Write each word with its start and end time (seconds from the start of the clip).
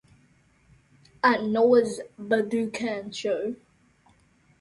At 1.23 1.43
Noah's 1.43 2.01
Budokan 2.19 3.13
show! 3.13 3.55